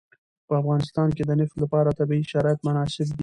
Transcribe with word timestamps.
په 0.47 0.53
افغانستان 0.61 1.07
کې 1.15 1.23
د 1.25 1.31
نفت 1.39 1.55
لپاره 1.63 1.95
طبیعي 1.99 2.25
شرایط 2.33 2.59
مناسب 2.67 3.07
دي. 3.15 3.19